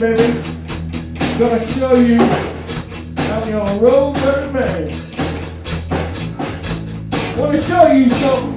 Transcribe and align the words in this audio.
baby. 0.00 0.40
Gonna 1.38 1.66
show 1.66 1.94
you 1.94 2.20
I'm 2.20 3.48
your 3.48 3.66
road 3.80 4.14
dirty 4.14 4.52
man. 4.52 4.92
Wanna 7.36 7.60
show 7.60 7.86
you 7.88 8.08
something. 8.08 8.56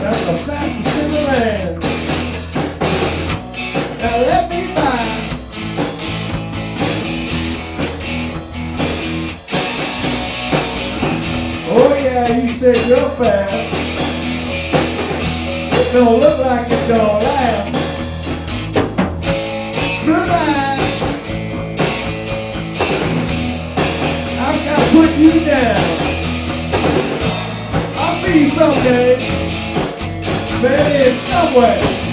That's 0.00 0.26
the 0.26 0.32
fastest 0.46 1.02
in 1.02 1.10
the 1.10 1.22
land. 1.22 1.82
Now 4.00 4.16
let 4.26 4.50
me 4.50 4.60
by. 4.74 4.98
Oh 11.70 11.94
yeah, 12.00 12.28
you 12.40 12.48
said 12.48 12.76
you're 12.86 13.10
fast. 13.10 13.52
It 15.80 15.92
don't 15.92 16.20
look 16.20 16.38
like 16.38 16.66
it's 16.70 16.88
gonna 16.88 17.24
last. 17.24 17.77
Put 24.98 25.16
you 25.16 25.44
down. 25.44 25.76
I'll 28.00 28.20
see 28.20 28.40
you 28.40 28.48
someday. 28.48 29.16
Maybe 30.60 31.16
somewhere. 31.24 32.07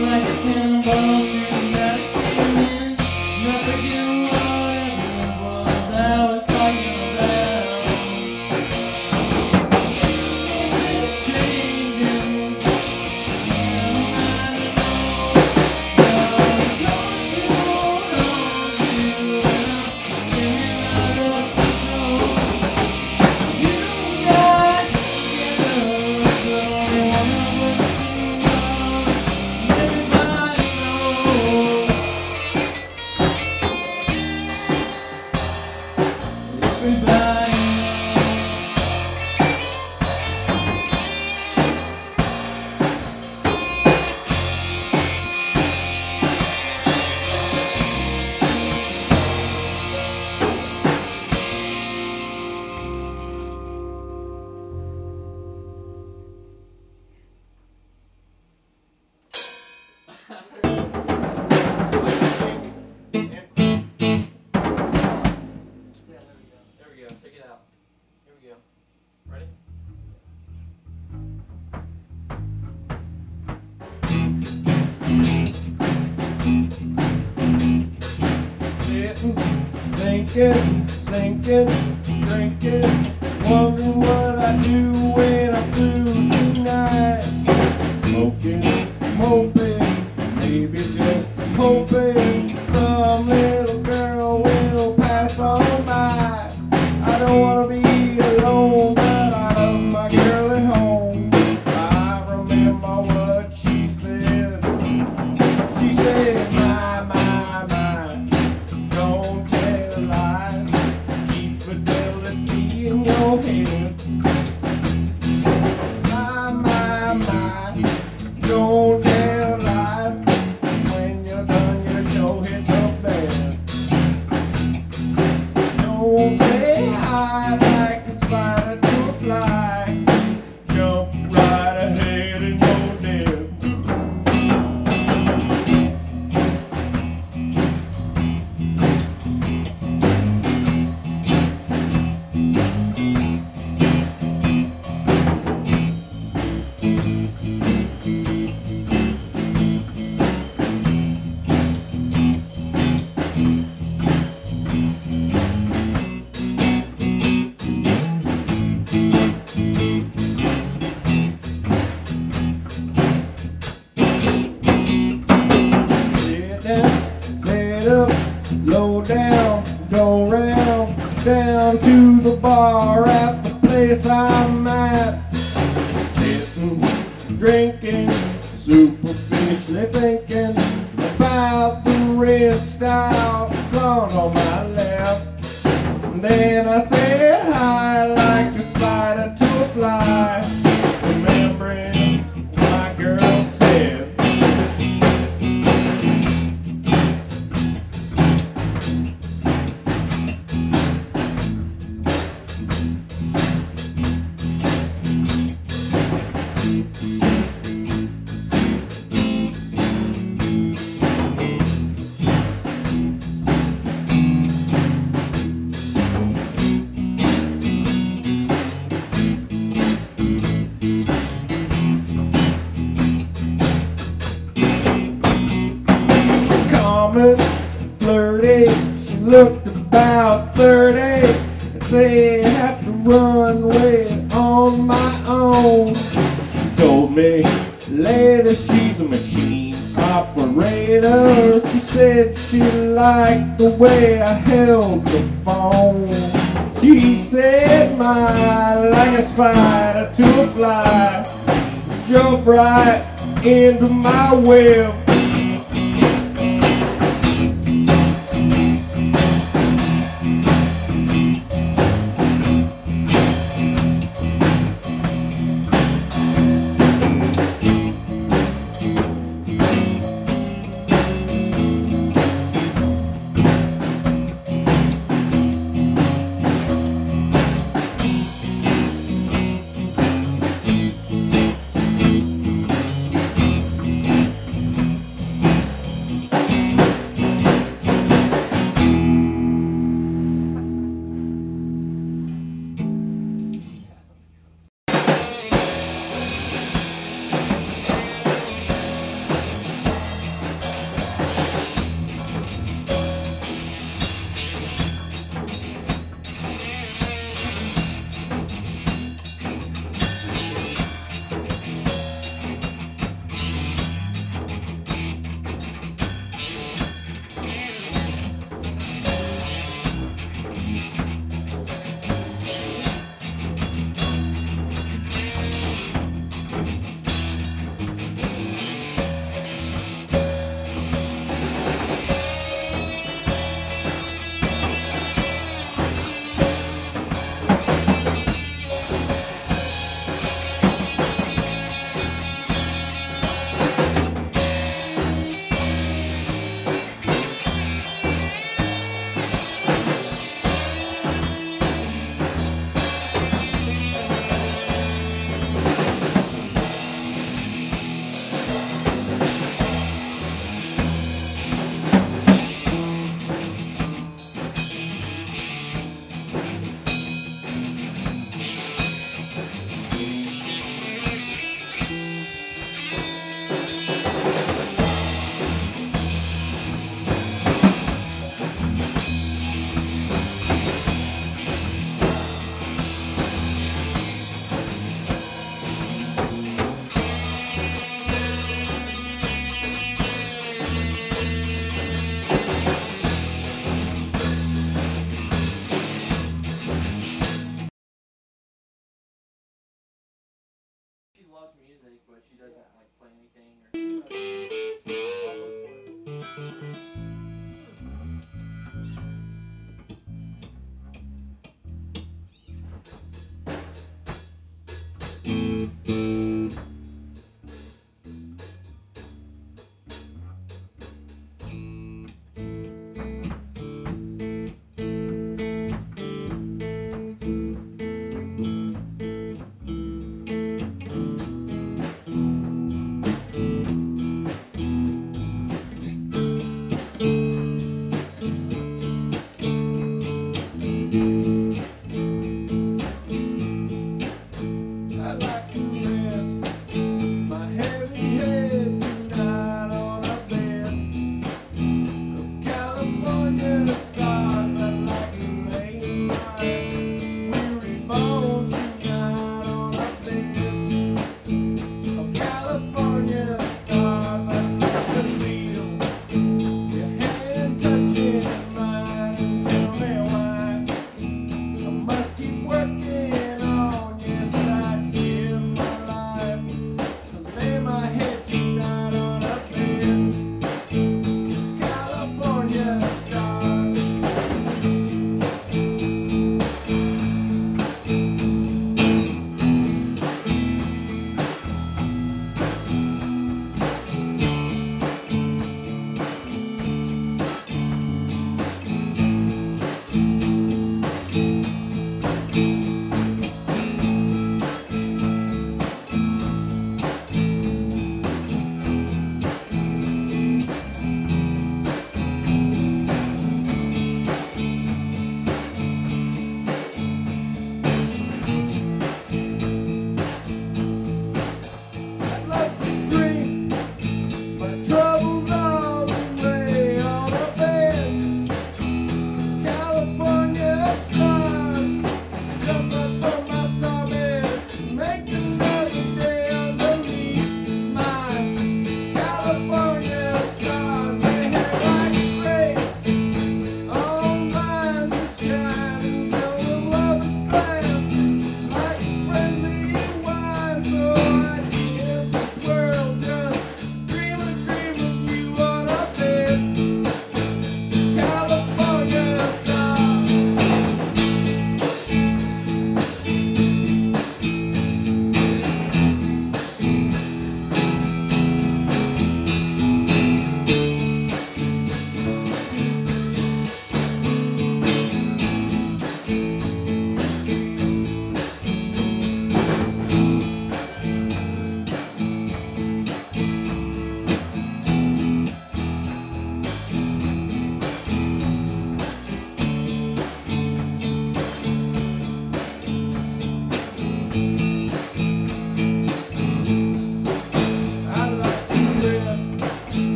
Like 0.00 0.22
a 0.22 0.42
cannonball 0.42 1.31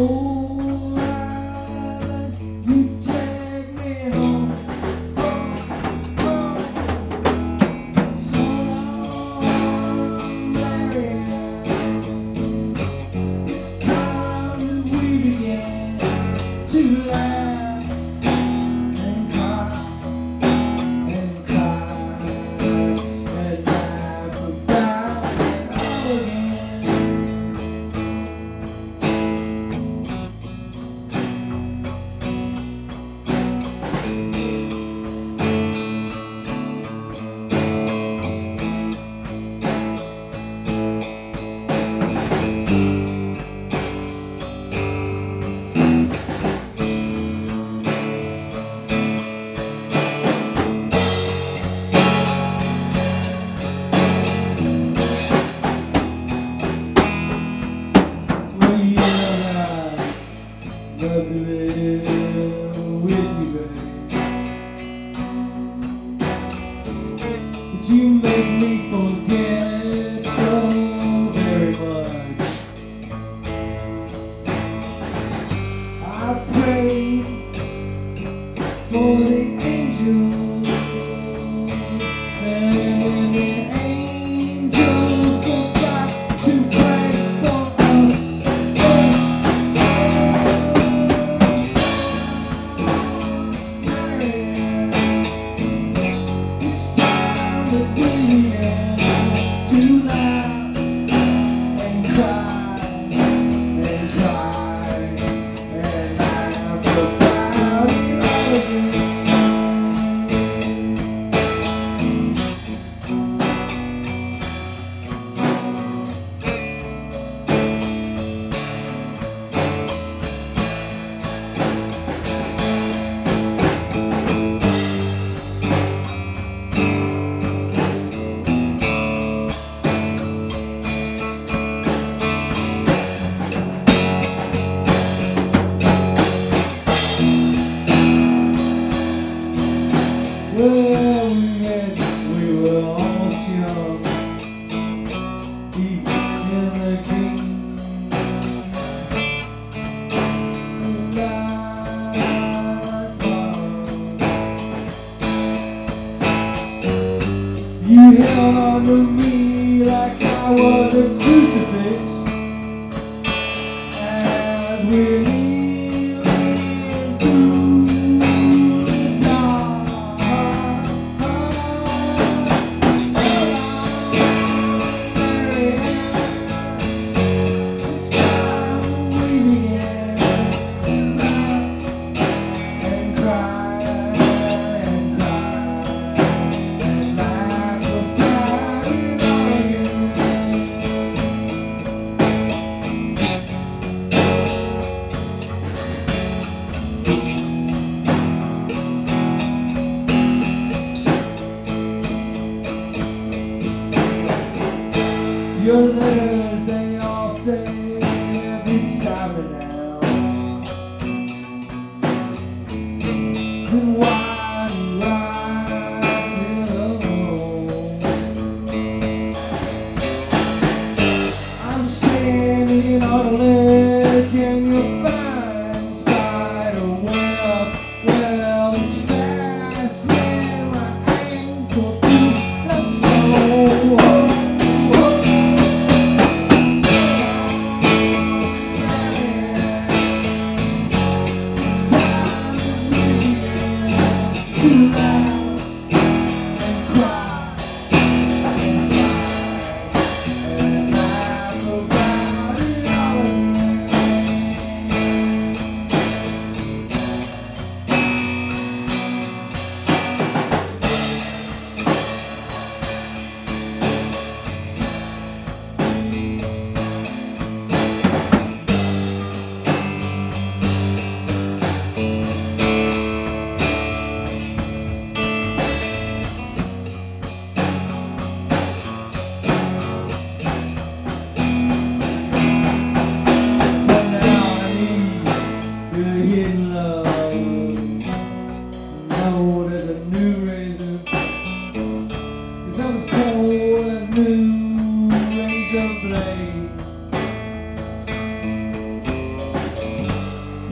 Before 0.00 0.29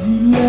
You 0.09 0.47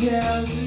You 0.00 0.59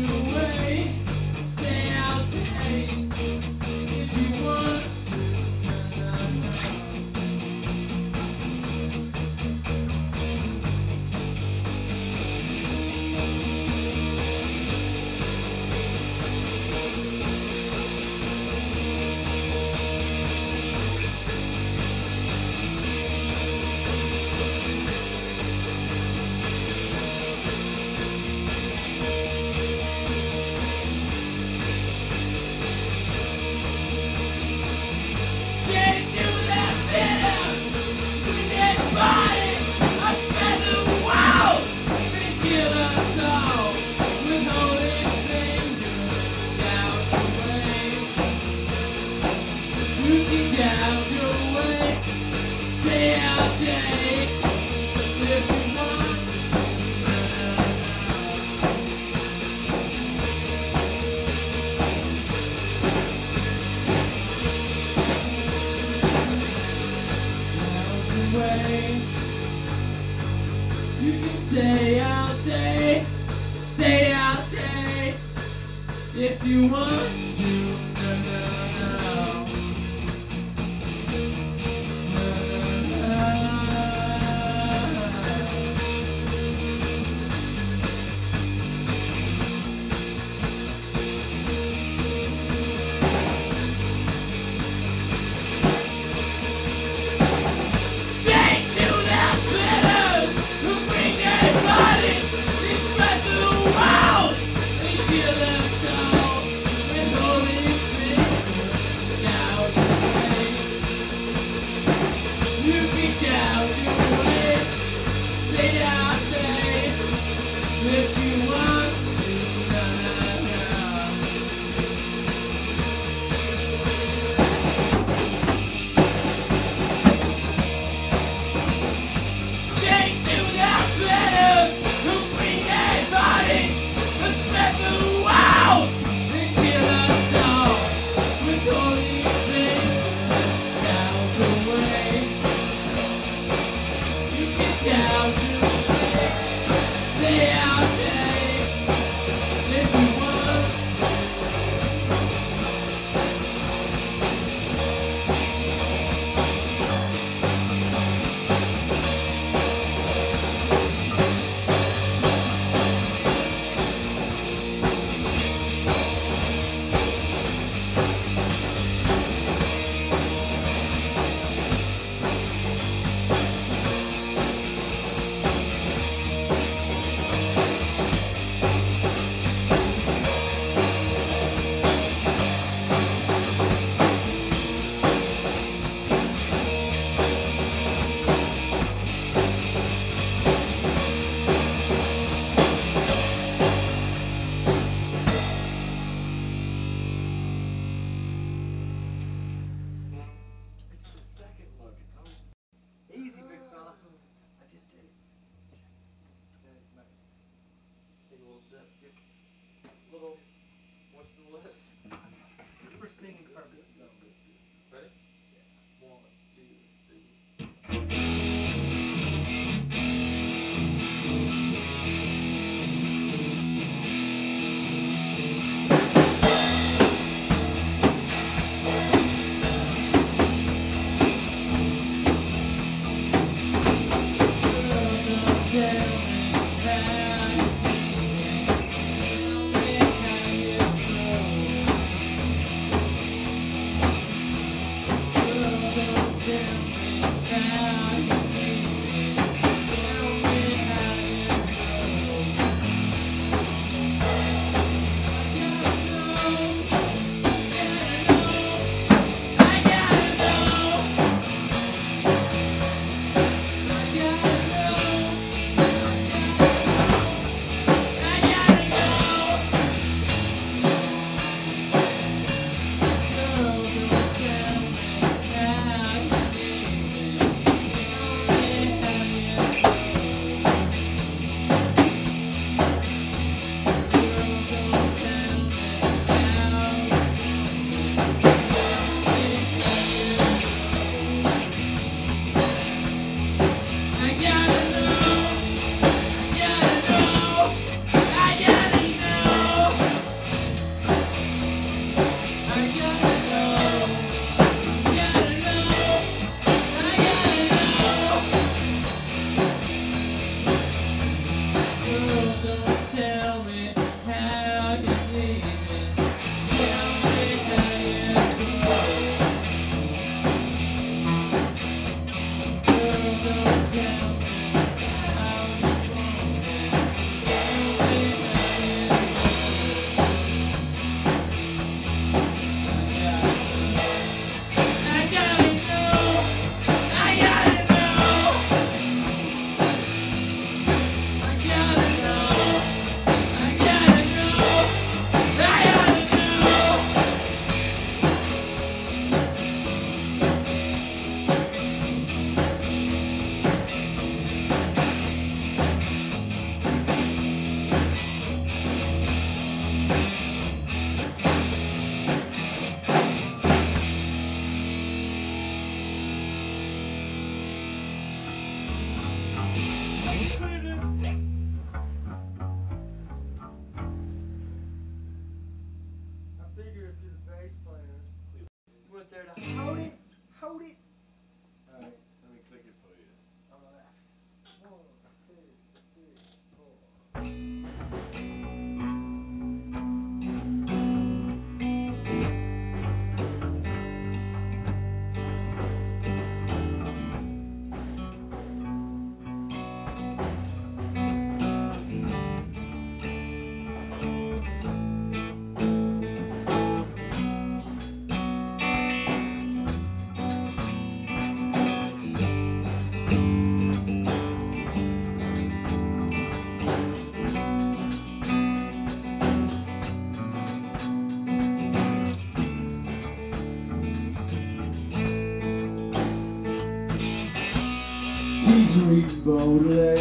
was 429.46 430.13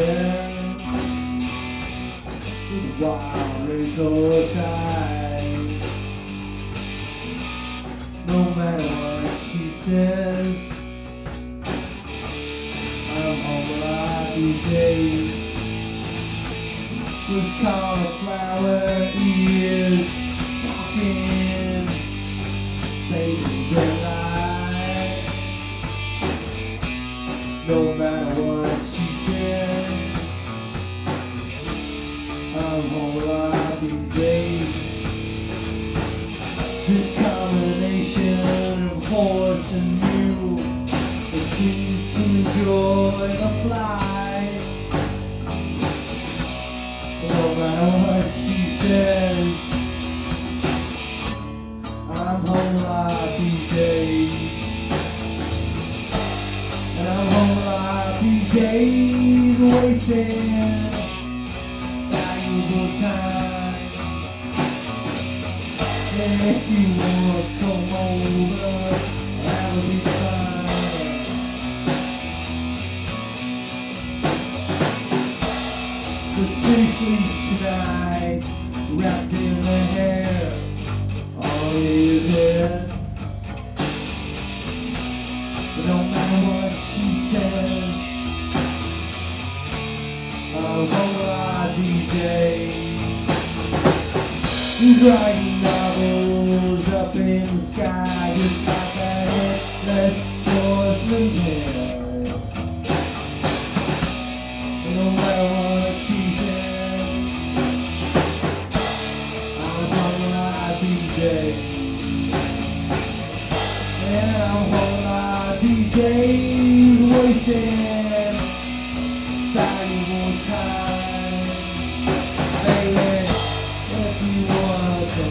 kau 125.03 125.26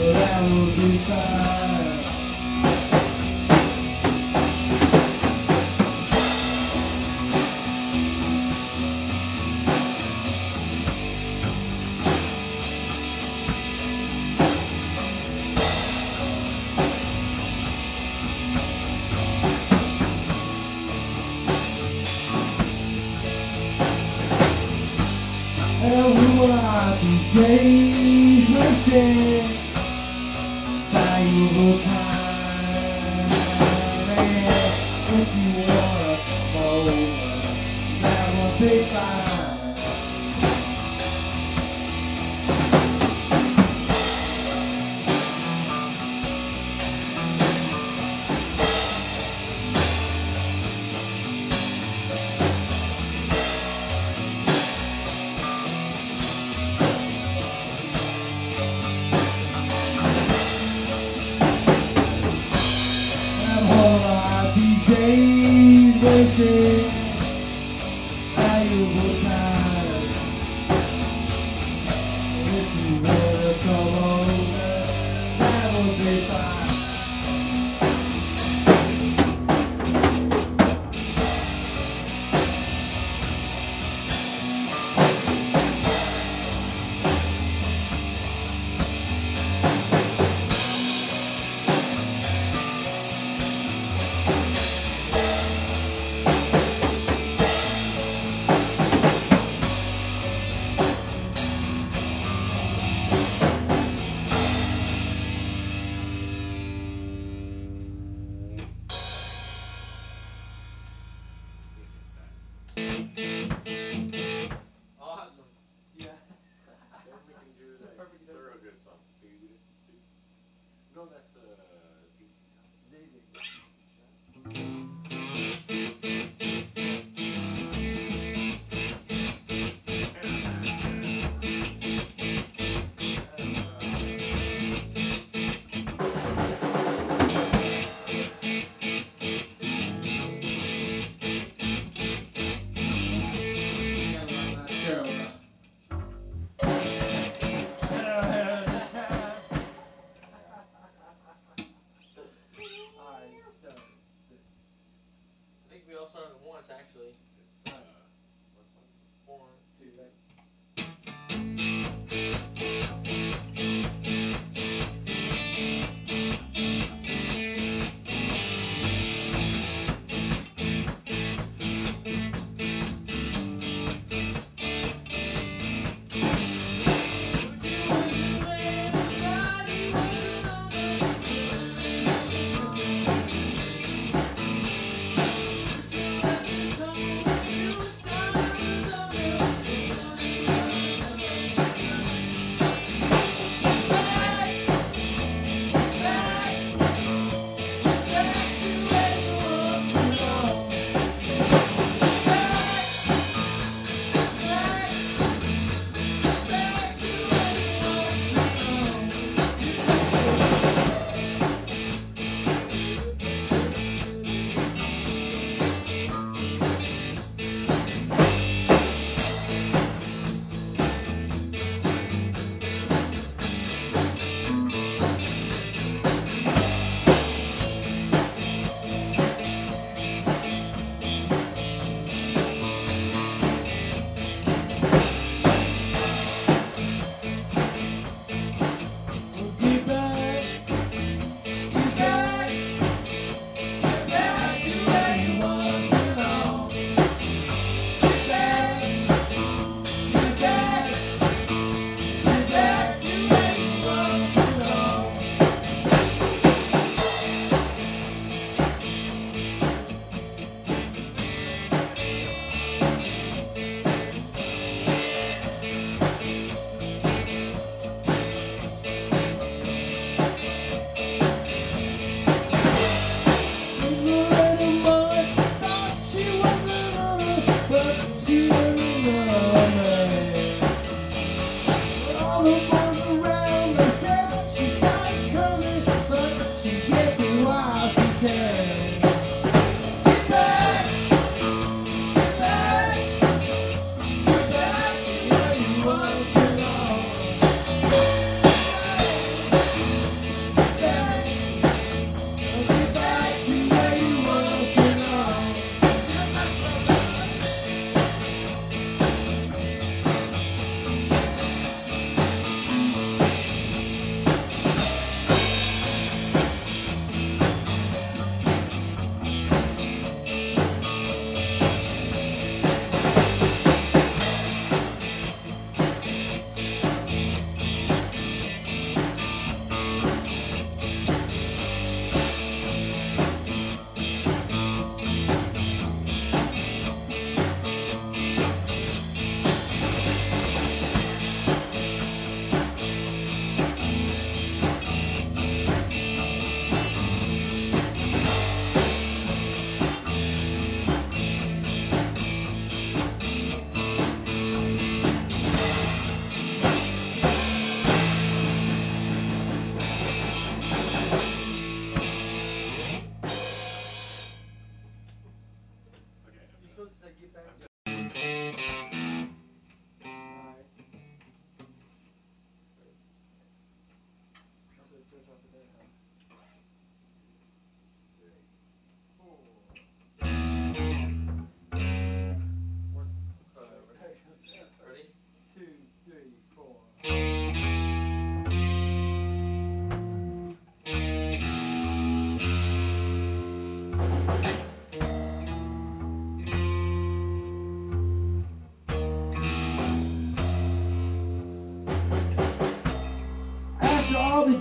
selalu 0.00 0.60
kita 0.80 1.73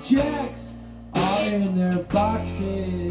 jacks 0.04 0.78
are 1.14 1.46
in 1.46 1.78
their 1.78 2.04
boxes. 2.04 3.03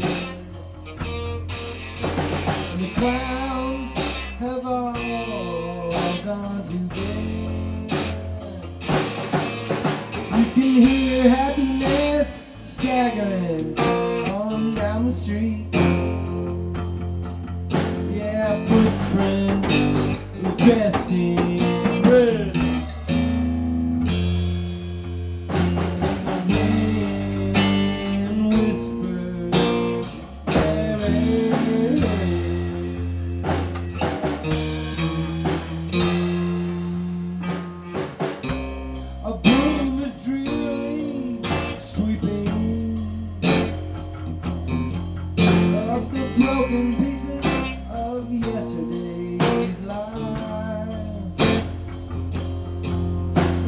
broken 46.43 46.91
pieces 46.91 47.45
of 47.89 48.29
yesterday's 48.29 49.79
life. 49.83 51.39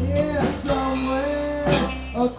Yeah, 0.10 0.44
somewhere 0.46 1.66
a 2.16 2.30